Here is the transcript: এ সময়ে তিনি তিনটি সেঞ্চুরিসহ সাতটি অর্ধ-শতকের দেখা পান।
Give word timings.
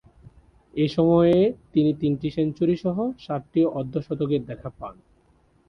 এ 0.73 0.85
সময়ে 0.87 1.37
তিনি 1.73 1.91
তিনটি 1.93 2.27
সেঞ্চুরিসহ 2.31 2.95
সাতটি 3.19 3.61
অর্ধ-শতকের 3.71 4.41
দেখা 4.45 4.69
পান। 4.79 4.95